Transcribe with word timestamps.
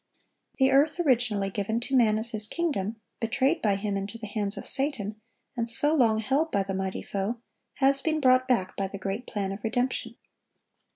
(1176) 0.57 0.57
The 0.57 0.71
earth 0.71 1.05
originally 1.07 1.49
given 1.51 1.79
to 1.81 1.95
man 1.95 2.17
as 2.17 2.31
his 2.31 2.47
kingdom, 2.47 2.95
betrayed 3.19 3.61
by 3.61 3.75
him 3.75 3.95
into 3.95 4.17
the 4.17 4.25
hands 4.25 4.57
of 4.57 4.65
Satan, 4.65 5.21
and 5.55 5.69
so 5.69 5.93
long 5.93 6.17
held 6.17 6.49
by 6.51 6.63
the 6.63 6.73
mighty 6.73 7.03
foe, 7.03 7.37
has 7.75 8.01
been 8.01 8.19
brought 8.19 8.47
back 8.47 8.75
by 8.75 8.87
the 8.87 8.97
great 8.97 9.27
plan 9.27 9.51
of 9.51 9.63
redemption. 9.63 10.15